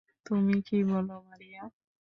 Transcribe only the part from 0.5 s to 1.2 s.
কী বলো,